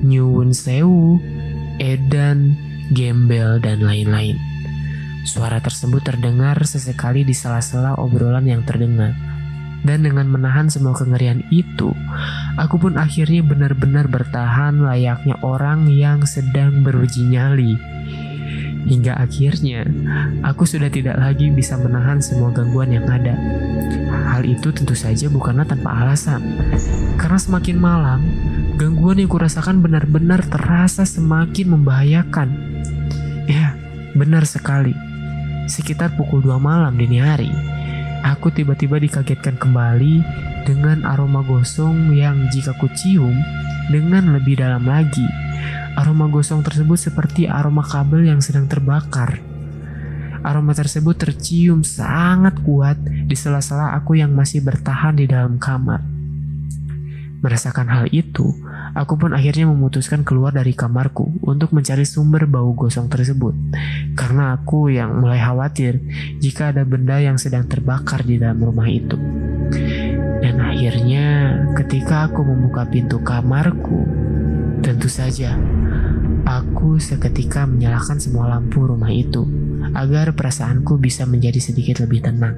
[0.00, 1.20] nyuwun sewu,
[1.76, 2.56] edan,
[2.96, 4.40] gembel, dan lain-lain.
[5.28, 9.12] Suara tersebut terdengar sesekali di sela-sela obrolan yang terdengar.
[9.80, 11.92] Dan dengan menahan semua kengerian itu,
[12.60, 17.76] aku pun akhirnya benar-benar bertahan layaknya orang yang sedang beruji nyali.
[18.80, 19.84] Hingga akhirnya,
[20.40, 23.36] aku sudah tidak lagi bisa menahan semua gangguan yang ada.
[24.32, 26.40] Hal itu tentu saja bukanlah tanpa alasan.
[27.20, 28.20] Karena semakin malam,
[28.80, 32.48] gangguan yang kurasakan benar-benar terasa semakin membahayakan.
[33.44, 33.76] Ya,
[34.16, 34.96] benar sekali.
[35.68, 37.52] Sekitar pukul 2 malam dini hari,
[38.24, 40.24] aku tiba-tiba dikagetkan kembali
[40.64, 43.36] dengan aroma gosong yang jika kucium
[43.90, 45.49] dengan lebih dalam lagi
[45.98, 49.42] Aroma gosong tersebut seperti aroma kabel yang sedang terbakar.
[50.40, 56.00] Aroma tersebut tercium sangat kuat di sela-sela aku yang masih bertahan di dalam kamar.
[57.40, 58.52] Merasakan hal itu,
[58.92, 63.56] aku pun akhirnya memutuskan keluar dari kamarku untuk mencari sumber bau gosong tersebut.
[64.12, 66.04] Karena aku yang mulai khawatir
[66.36, 69.16] jika ada benda yang sedang terbakar di dalam rumah itu.
[70.40, 74.04] Dan akhirnya, ketika aku membuka pintu kamarku,
[75.00, 75.56] tentu saja
[76.44, 79.48] Aku seketika menyalakan semua lampu rumah itu
[79.96, 82.52] agar perasaanku bisa menjadi sedikit lebih tenang.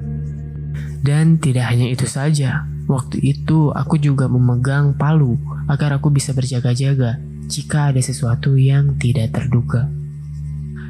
[0.99, 5.39] Dan tidak hanya itu saja, waktu itu aku juga memegang palu
[5.71, 9.87] agar aku bisa berjaga-jaga jika ada sesuatu yang tidak terduga.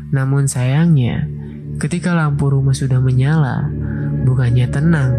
[0.10, 1.30] Namun sayangnya,
[1.78, 3.70] ketika lampu rumah sudah menyala,
[4.26, 5.12] bukannya tenang,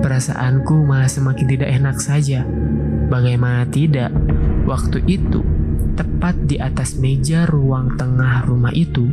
[0.00, 2.48] perasaanku malah semakin tidak enak saja.
[3.12, 4.14] Bagaimana tidak,
[4.64, 5.55] waktu itu
[5.96, 9.08] Tepat di atas meja ruang tengah rumah itu,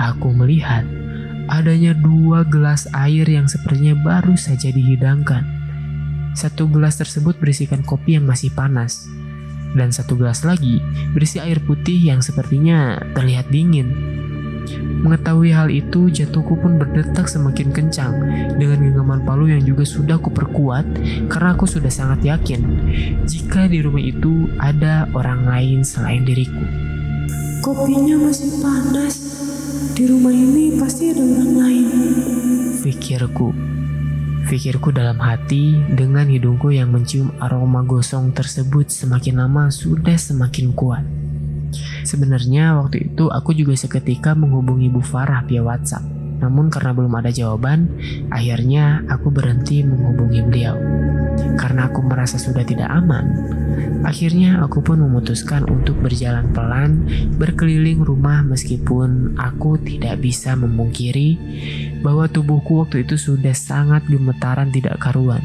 [0.00, 0.88] aku melihat
[1.52, 5.44] adanya dua gelas air yang sepertinya baru saja dihidangkan.
[6.32, 9.04] Satu gelas tersebut berisikan kopi yang masih panas,
[9.76, 10.80] dan satu gelas lagi
[11.12, 13.92] berisi air putih yang sepertinya terlihat dingin.
[14.76, 18.12] Mengetahui hal itu, jatuhku pun berdetak semakin kencang
[18.58, 20.84] dengan genggaman palu yang juga sudah kuperkuat
[21.30, 22.60] karena aku sudah sangat yakin
[23.24, 26.64] jika di rumah itu ada orang lain selain diriku.
[27.62, 29.14] Kopinya masih panas.
[29.98, 31.86] Di rumah ini pasti ada orang lain.
[32.82, 33.50] Pikirku.
[34.46, 41.27] Pikirku dalam hati dengan hidungku yang mencium aroma gosong tersebut semakin lama sudah semakin kuat.
[42.08, 46.08] Sebenarnya waktu itu aku juga seketika menghubungi Bu Farah via WhatsApp.
[46.40, 47.84] Namun karena belum ada jawaban,
[48.32, 50.80] akhirnya aku berhenti menghubungi beliau.
[51.60, 53.28] Karena aku merasa sudah tidak aman,
[54.08, 57.04] akhirnya aku pun memutuskan untuk berjalan pelan
[57.36, 61.36] berkeliling rumah meskipun aku tidak bisa memungkiri
[62.00, 65.44] bahwa tubuhku waktu itu sudah sangat gemetaran tidak karuan.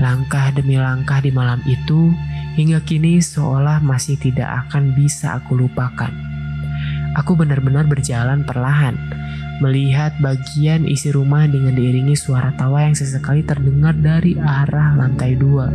[0.00, 2.08] Langkah demi langkah di malam itu
[2.54, 6.10] hingga kini seolah masih tidak akan bisa aku lupakan.
[7.18, 8.94] Aku benar-benar berjalan perlahan,
[9.58, 15.68] melihat bagian isi rumah dengan diiringi suara tawa yang sesekali terdengar dari arah lantai dua.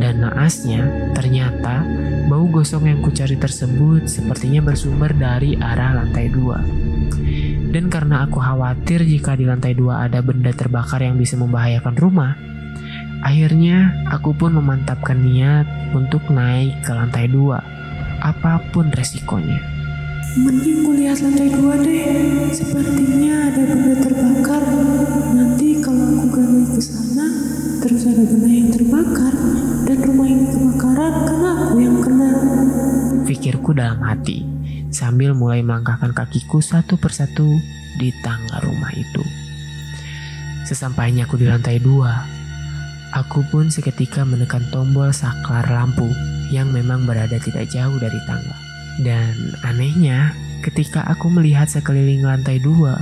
[0.00, 1.84] Dan naasnya, ternyata
[2.26, 6.58] bau gosong yang kucari tersebut sepertinya bersumber dari arah lantai dua.
[7.72, 12.36] Dan karena aku khawatir jika di lantai dua ada benda terbakar yang bisa membahayakan rumah,
[13.22, 17.62] Akhirnya, aku pun memantapkan niat untuk naik ke lantai dua,
[18.18, 19.62] apa pun resikonya.
[20.32, 22.50] Mending gue lihat lantai dua deh.
[22.50, 24.64] Sepertinya ada benda terbakar.
[25.38, 27.26] Nanti kalau aku gak naik ke sana,
[27.84, 29.34] terus ada benda yang terbakar
[29.86, 32.30] dan rumah ini kebakaran karena aku yang kena.
[33.22, 34.42] Pikirku dalam hati
[34.90, 37.48] sambil mulai melangkahkan kakiku satu persatu
[38.00, 39.24] di tangga rumah itu.
[40.64, 42.41] Sesampainya aku di lantai dua,
[43.12, 46.08] Aku pun seketika menekan tombol saklar lampu
[46.48, 48.56] yang memang berada tidak jauh dari tangga.
[49.00, 50.32] Dan anehnya,
[50.64, 52.96] ketika aku melihat sekeliling lantai dua,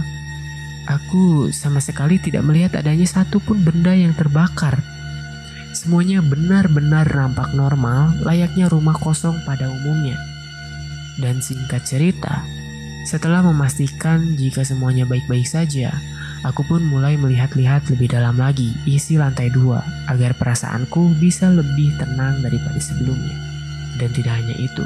[0.90, 4.83] aku sama sekali tidak melihat adanya satupun benda yang terbakar.
[5.70, 10.18] Semuanya benar-benar nampak normal, layaknya rumah kosong pada umumnya.
[11.23, 12.42] Dan singkat cerita,
[13.07, 15.94] setelah memastikan jika semuanya baik-baik saja,
[16.40, 22.40] Aku pun mulai melihat-lihat lebih dalam lagi isi lantai dua agar perasaanku bisa lebih tenang
[22.40, 23.37] daripada sebelumnya.
[24.00, 24.81] Dan tidak hanya itu,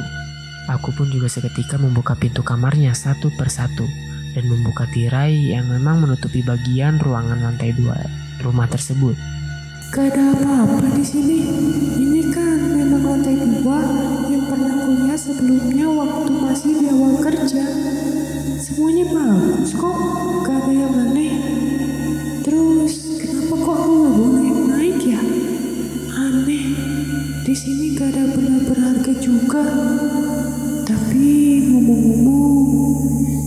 [0.66, 3.86] aku pun juga seketika membuka pintu kamarnya satu persatu
[4.34, 8.02] dan membuka tirai yang memang menutupi bagian ruangan lantai dua
[8.42, 9.14] rumah tersebut.
[9.94, 11.38] Gak ada apa-apa di sini.
[12.02, 13.78] Ini kan memang lantai dua
[14.26, 17.64] yang pernah kuliah sebelumnya waktu masih di awal kerja.
[18.58, 19.98] Semuanya bagus kok,
[20.42, 21.33] gak ada yang aneh.
[27.54, 29.62] Di sini gak ada benda berharga juga.
[30.82, 32.66] Tapi ngomong-ngomong,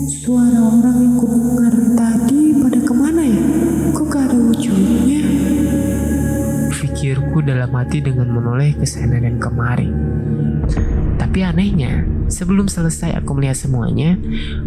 [0.08, 3.43] suara orang yang kudengar tadi pada ke mana ya?
[3.91, 5.28] Kok gak ada wujudnya?
[6.72, 9.91] Pikirku dalam hati dengan menoleh ke sana dan kemari.
[11.20, 14.15] Tapi anehnya, sebelum selesai aku melihat semuanya,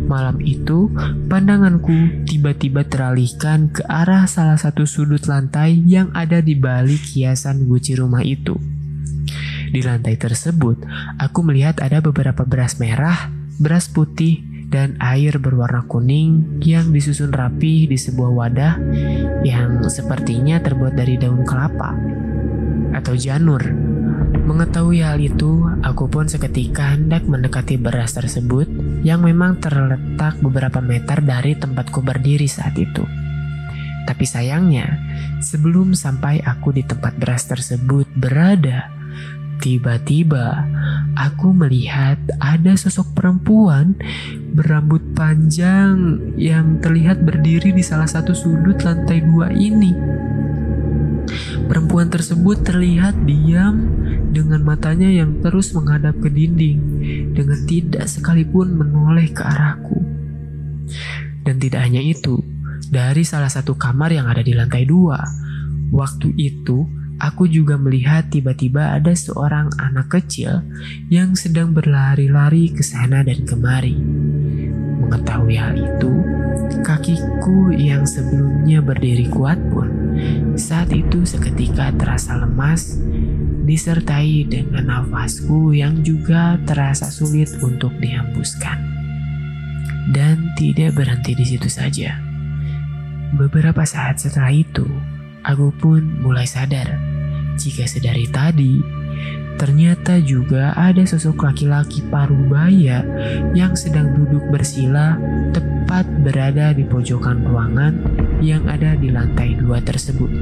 [0.05, 0.93] malam itu
[1.33, 7.97] pandanganku tiba-tiba teralihkan ke arah salah satu sudut lantai yang ada di balik hiasan guci
[7.97, 8.80] rumah itu.
[9.71, 10.83] Di lantai tersebut,
[11.23, 13.31] aku melihat ada beberapa beras merah,
[13.63, 18.75] beras putih, dan air berwarna kuning yang disusun rapi di sebuah wadah
[19.43, 21.99] yang sepertinya terbuat dari daun kelapa
[22.95, 23.67] atau janur.
[24.47, 28.67] Mengetahui hal itu, aku pun seketika hendak mendekati beras tersebut
[29.03, 33.03] yang memang terletak beberapa meter dari tempatku berdiri saat itu.
[34.07, 34.99] Tapi sayangnya,
[35.39, 38.91] sebelum sampai aku di tempat beras tersebut berada,
[39.61, 40.65] tiba-tiba
[41.15, 43.95] aku melihat ada sosok perempuan
[44.57, 49.93] berambut panjang yang terlihat berdiri di salah satu sudut lantai dua ini.
[51.71, 53.87] Perempuan tersebut terlihat diam
[54.35, 56.81] dengan matanya yang terus menghadap ke dinding
[57.31, 60.03] dengan tidak sekalipun menoleh ke arahku.
[61.47, 62.43] Dan tidak hanya itu,
[62.91, 65.23] dari salah satu kamar yang ada di lantai dua,
[65.95, 70.65] waktu itu aku juga melihat tiba-tiba ada seorang anak kecil
[71.13, 73.95] yang sedang berlari-lari ke sana dan kemari.
[75.05, 76.13] Mengetahui hal itu,
[76.81, 79.93] kakiku yang sebelumnya berdiri kuat pun
[80.57, 82.99] saat itu seketika terasa lemas
[83.69, 88.81] disertai dengan nafasku yang juga terasa sulit untuk dihembuskan.
[90.11, 92.19] Dan tidak berhenti di situ saja.
[93.31, 94.83] Beberapa saat setelah itu,
[95.47, 97.10] aku pun mulai sadar
[97.61, 98.81] jika sedari tadi
[99.61, 103.05] ternyata juga ada sosok laki-laki paruh baya
[103.53, 105.21] yang sedang duduk bersila
[105.53, 108.01] tepat berada di pojokan ruangan
[108.41, 110.33] yang ada di lantai dua tersebut.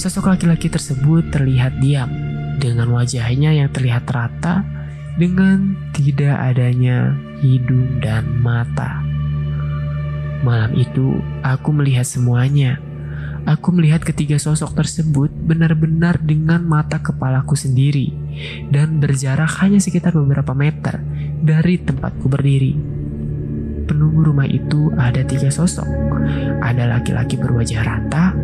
[0.00, 2.08] Sosok laki-laki tersebut terlihat diam
[2.56, 4.64] dengan wajahnya yang terlihat rata
[5.20, 7.12] dengan tidak adanya
[7.44, 9.04] hidung dan mata.
[10.40, 12.80] Malam itu aku melihat semuanya.
[13.46, 18.10] Aku melihat ketiga sosok tersebut benar-benar dengan mata kepalaku sendiri
[18.74, 20.98] dan berjarak hanya sekitar beberapa meter
[21.38, 22.96] dari tempatku berdiri
[23.86, 25.86] penunggu rumah itu ada tiga sosok.
[26.60, 28.34] Ada laki-laki berwajah rata,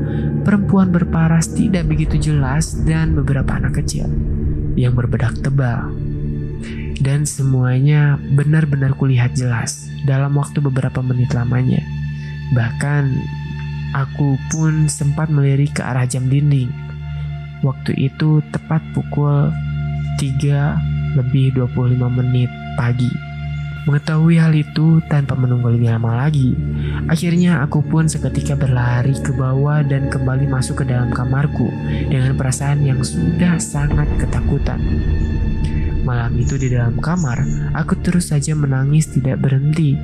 [0.46, 4.06] perempuan berparas tidak begitu jelas, dan beberapa anak kecil
[4.78, 5.90] yang berbedak tebal.
[7.02, 11.82] Dan semuanya benar-benar kulihat jelas dalam waktu beberapa menit lamanya.
[12.54, 13.02] Bahkan
[13.92, 16.72] aku pun sempat melirik ke arah jam dinding.
[17.62, 19.52] Waktu itu tepat pukul
[20.18, 23.12] 3 lebih 25 menit pagi.
[23.82, 26.54] Mengetahui hal itu tanpa menunggu lebih lama lagi,
[27.10, 31.66] akhirnya aku pun seketika berlari ke bawah dan kembali masuk ke dalam kamarku
[32.06, 34.78] dengan perasaan yang sudah sangat ketakutan.
[36.02, 37.46] Malam itu di dalam kamar,
[37.78, 39.94] aku terus saja menangis tidak berhenti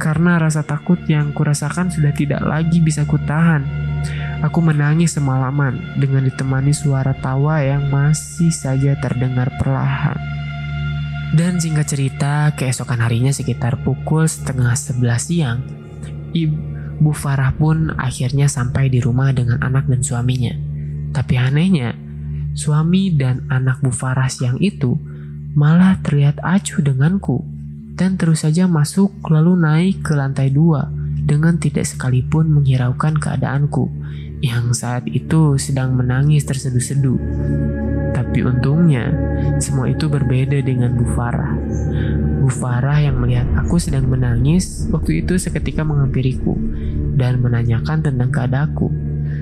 [0.00, 3.64] karena rasa takut yang kurasakan sudah tidak lagi bisa kutahan.
[4.44, 10.16] Aku menangis semalaman dengan ditemani suara tawa yang masih saja terdengar perlahan.
[11.36, 15.60] Dan singkat cerita, keesokan harinya sekitar pukul setengah sebelas siang,
[16.32, 20.54] Ibu Farah pun akhirnya sampai di rumah dengan anak dan suaminya.
[21.12, 21.96] Tapi anehnya,
[22.56, 24.96] suami dan anak Bu Farah siang itu
[25.56, 27.40] malah terlihat acuh denganku
[27.96, 30.92] dan terus saja masuk lalu naik ke lantai dua
[31.24, 33.88] dengan tidak sekalipun menghiraukan keadaanku
[34.44, 37.18] yang saat itu sedang menangis terseduh-seduh.
[38.12, 39.08] Tapi untungnya,
[39.56, 41.56] semua itu berbeda dengan Bu Farah.
[42.44, 46.52] Bu Farah yang melihat aku sedang menangis waktu itu seketika menghampiriku
[47.16, 48.92] dan menanyakan tentang keadaanku.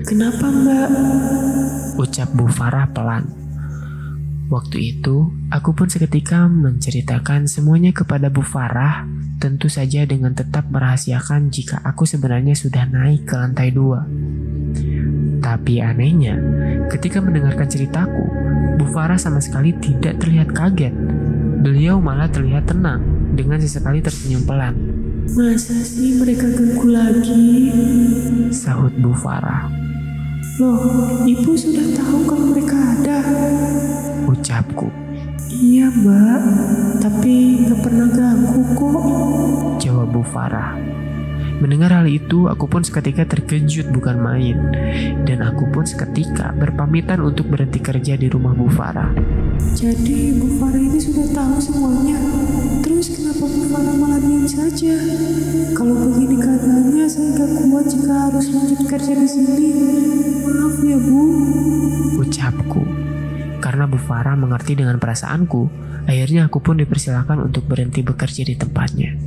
[0.07, 0.89] Kenapa mbak?
[1.99, 3.44] Ucap Bu Farah pelan.
[4.45, 9.09] Waktu itu, aku pun seketika menceritakan semuanya kepada Bu Farah,
[9.41, 14.05] tentu saja dengan tetap merahasiakan jika aku sebenarnya sudah naik ke lantai dua.
[15.41, 16.37] Tapi anehnya,
[16.93, 18.25] ketika mendengarkan ceritaku,
[18.77, 20.93] Bu Farah sama sekali tidak terlihat kaget.
[21.65, 23.01] Beliau malah terlihat tenang
[23.33, 24.77] dengan sesekali tersenyum pelan.
[25.25, 27.73] Masa sih mereka ganggu lagi?
[28.53, 29.73] Sahut Bu Farah.
[30.61, 33.19] Loh, ibu sudah tahu kalau mereka ada.
[34.25, 34.89] Ucapku.
[35.45, 36.41] Iya mbak,
[36.99, 39.03] tapi nggak pernah ganggu kok.
[39.79, 40.75] Jawab Bu Farah.
[41.55, 44.57] Mendengar hal itu, aku pun seketika terkejut bukan main.
[45.23, 49.15] Dan aku pun seketika berpamitan untuk berhenti kerja di rumah Bu Farah.
[49.71, 52.19] Jadi Bu Farah ini sudah tahu semuanya.
[52.83, 54.99] Terus kenapa Bu Farah malah diam saja?
[55.71, 59.69] Kalau begini keadaannya, saya nggak kuat jika harus lanjut kerja di sini.
[60.43, 61.23] Maaf ya Bu.
[62.19, 63.04] Ucapku.
[63.65, 65.65] Karena Bu Farah mengerti dengan perasaanku,
[66.05, 69.17] akhirnya aku pun dipersilakan untuk berhenti bekerja di tempatnya.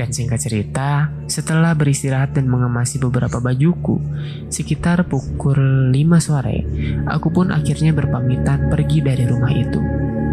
[0.00, 4.00] Dan singkat cerita, setelah beristirahat dan mengemasi beberapa bajuku,
[4.48, 6.64] sekitar pukul 5 sore,
[7.04, 9.80] aku pun akhirnya berpamitan pergi dari rumah itu.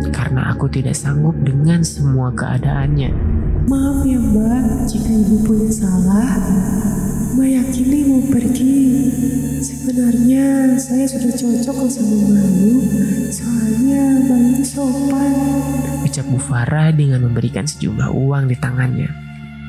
[0.08, 3.12] Karena aku tidak sanggup dengan semua keadaannya.
[3.68, 6.32] Maaf ya mbak, jika ibu punya salah,
[7.36, 8.80] mbak yakin mau pergi.
[9.58, 12.78] Sebenarnya saya sudah cocok sama Bayu,
[16.18, 19.06] Ucap Bu Farah dengan memberikan sejumlah uang di tangannya.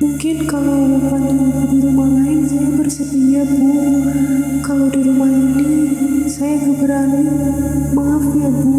[0.01, 3.69] Mungkin kalau bantu di rumah lain saya bersedia bu.
[4.65, 5.69] Kalau di rumah ini
[6.25, 7.21] saya gak berani.
[7.93, 8.77] Maaf ya bu.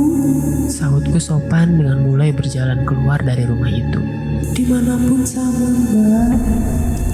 [0.66, 4.02] Sahutku sopan dengan mulai berjalan keluar dari rumah itu.
[4.50, 6.42] Di mana pun sama mbak.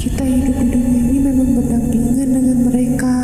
[0.00, 3.16] Kita hidup di dunia ini memang berdampingan dengan mereka.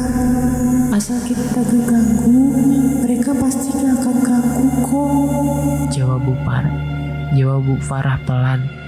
[0.93, 2.61] Asal kita gak ganggu,
[3.01, 5.89] mereka pasti akan ganggu kok.
[5.97, 6.92] Jawab Bu Farah.
[7.33, 8.83] Jawab Bu Farah pelan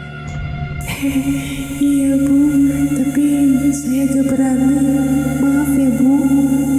[1.81, 2.39] iya bu,
[2.93, 3.27] tapi
[3.73, 4.77] saya gak berani.
[5.41, 6.13] Maaf ya bu,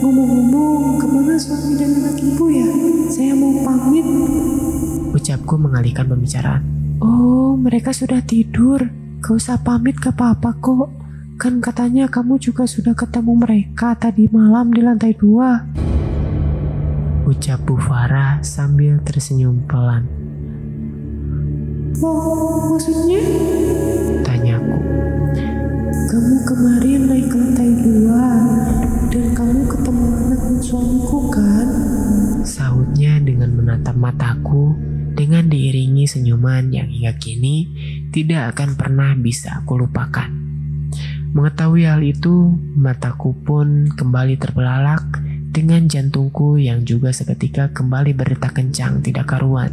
[0.02, 2.70] ngomong-ngomong ke mana suami dan anak ibu ya?
[3.10, 4.06] Saya mau pamit.
[5.14, 6.62] Ucapku mengalihkan pembicaraan.
[7.02, 8.82] Oh, mereka sudah tidur.
[9.22, 10.90] Gak usah pamit ke papa kok.
[11.36, 15.66] Kan katanya kamu juga sudah ketemu mereka tadi malam di lantai dua.
[17.26, 20.15] Ucap Bu Farah sambil tersenyum pelan.
[22.04, 23.24] Oh, maksudnya?
[24.28, 24.80] Tanyaku.
[26.12, 28.28] Kamu kemarin naik ke lantai dua
[29.08, 31.68] dan kamu ketemu anak suamiku kan?
[32.44, 34.76] Sahutnya dengan menatap mataku
[35.16, 37.72] dengan diiringi senyuman yang hingga kini
[38.12, 40.28] tidak akan pernah bisa aku lupakan.
[41.32, 49.00] Mengetahui hal itu, mataku pun kembali terbelalak dengan jantungku yang juga seketika kembali berdetak kencang
[49.00, 49.72] tidak karuan.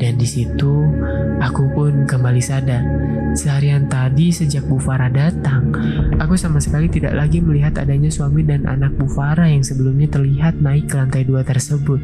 [0.00, 0.88] Dan di situ
[1.44, 2.80] aku pun kembali sadar.
[3.36, 5.70] Seharian tadi sejak Bu Farah datang,
[6.16, 10.58] aku sama sekali tidak lagi melihat adanya suami dan anak Bu Farah yang sebelumnya terlihat
[10.58, 12.00] naik ke lantai dua tersebut.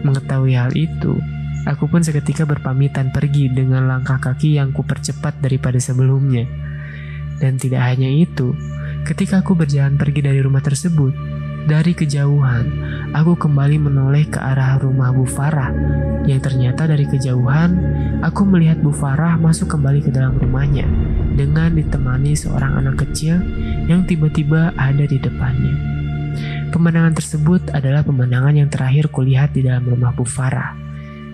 [0.00, 1.20] Mengetahui hal itu,
[1.68, 6.48] aku pun seketika berpamitan pergi dengan langkah kaki yang kupercepat daripada sebelumnya.
[7.36, 8.56] Dan tidak hanya itu,
[9.04, 11.12] ketika aku berjalan pergi dari rumah tersebut,
[11.64, 12.68] dari kejauhan,
[13.16, 15.72] aku kembali menoleh ke arah rumah Bu Farah,
[16.28, 17.72] yang ternyata dari kejauhan,
[18.20, 20.84] aku melihat Bu Farah masuk kembali ke dalam rumahnya,
[21.32, 23.40] dengan ditemani seorang anak kecil
[23.88, 25.72] yang tiba-tiba ada di depannya.
[26.68, 30.76] Pemandangan tersebut adalah pemandangan yang terakhir kulihat di dalam rumah Bu Farah.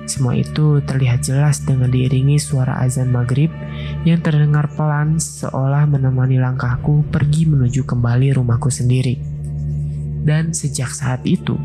[0.06, 3.50] Semua itu terlihat jelas dengan diiringi suara azan maghrib
[4.06, 9.39] yang terdengar pelan seolah menemani langkahku pergi menuju kembali rumahku sendiri.
[10.20, 11.56] Dan sejak saat itu,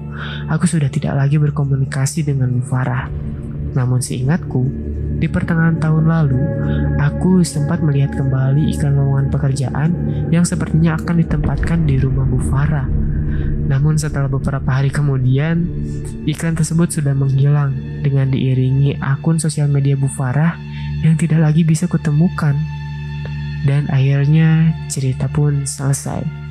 [0.47, 3.11] aku sudah tidak lagi berkomunikasi dengan Farah.
[3.75, 4.63] Namun seingatku,
[5.19, 6.39] di pertengahan tahun lalu,
[6.99, 9.89] aku sempat melihat kembali iklan lowongan pekerjaan
[10.31, 12.87] yang sepertinya akan ditempatkan di rumah Bu Farah.
[13.65, 15.67] Namun setelah beberapa hari kemudian,
[16.27, 20.55] iklan tersebut sudah menghilang dengan diiringi akun sosial media Bu Farah
[21.03, 22.55] yang tidak lagi bisa kutemukan.
[23.65, 26.44] Dan akhirnya cerita pun selesai.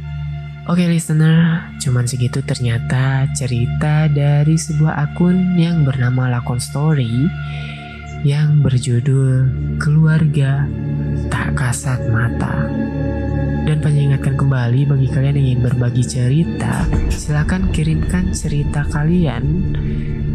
[0.64, 7.28] Oke listener, cuman segitu ternyata cerita dari sebuah akun yang bernama Lakon Story
[8.24, 9.44] yang berjudul
[9.76, 10.64] Keluarga
[11.28, 12.64] Tak Kasat Mata.
[13.68, 19.76] Dan pengingatkan kembali bagi kalian yang ingin berbagi cerita, silakan kirimkan cerita kalian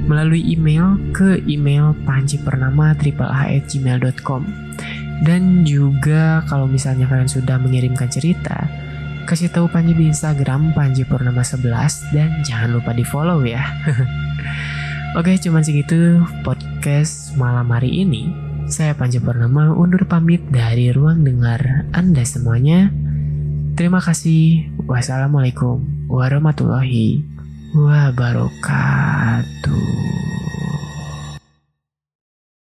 [0.06, 4.42] melalui email ke email pancipernama@gmail.com.
[5.26, 8.70] Dan juga kalau misalnya kalian sudah mengirimkan cerita,
[9.30, 13.62] kasih tahu Panji di Instagram Panji Purnama 11 dan jangan lupa di follow ya.
[15.22, 18.34] Oke, cuman segitu podcast malam hari ini.
[18.66, 22.90] Saya Panji Purnama undur pamit dari ruang dengar Anda semuanya.
[23.78, 24.74] Terima kasih.
[24.90, 27.22] Wassalamualaikum warahmatullahi
[27.78, 28.50] wabarakatuh.